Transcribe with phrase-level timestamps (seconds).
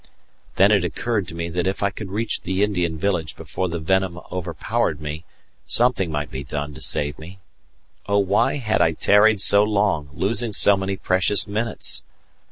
[0.55, 3.77] Then it occurred to me that if I could reach the Indian village before the
[3.77, 5.25] venom overpowered me
[5.67, 7.37] something might be done to save me.
[8.07, 12.03] Oh, why had I tarried so long, losing so many precious minutes!